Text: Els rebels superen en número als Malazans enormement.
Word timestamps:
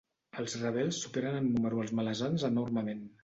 Els 0.43 0.55
rebels 0.61 1.01
superen 1.03 1.37
en 1.41 1.51
número 1.57 1.83
als 1.83 1.95
Malazans 2.01 2.47
enormement. 2.51 3.05